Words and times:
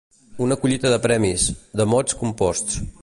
Una 0.45 0.55
collita 0.63 0.93
de 0.93 0.97
premis, 1.03 1.45
de 1.83 1.87
mots 1.93 2.19
composts. 2.23 2.83